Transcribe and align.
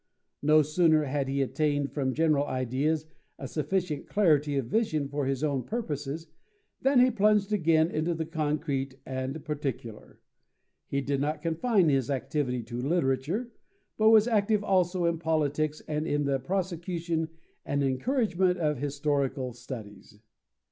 No 0.41 0.63
sooner 0.63 1.03
had 1.03 1.27
he 1.27 1.43
attained 1.43 1.91
from 1.91 2.15
general 2.15 2.45
ideas 2.47 3.05
a 3.37 3.47
sufficient 3.47 4.07
clarity 4.07 4.57
of 4.57 4.65
vision 4.65 5.07
for 5.07 5.27
his 5.27 5.43
own 5.43 5.61
purposes, 5.61 6.25
than 6.81 6.99
he 6.99 7.11
plunged 7.11 7.53
again 7.53 7.91
into 7.91 8.15
the 8.15 8.25
concrete 8.25 8.95
and 9.05 9.45
particular. 9.45 10.19
He 10.87 11.01
did 11.01 11.21
not 11.21 11.43
confine 11.43 11.89
his 11.89 12.09
activity 12.09 12.63
to 12.63 12.81
literature, 12.81 13.51
but 13.95 14.09
was 14.09 14.27
active 14.27 14.63
also 14.63 15.05
in 15.05 15.19
politics 15.19 15.83
and 15.87 16.07
in 16.07 16.23
the 16.25 16.39
prosecution 16.39 17.29
and 17.63 17.83
encouragement 17.83 18.57
of 18.57 18.77
historical 18.79 19.53
studies. 19.53 20.19